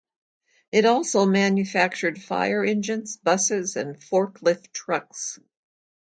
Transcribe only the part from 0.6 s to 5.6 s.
It also manufactured fire engines, buses and fork-lift trucks.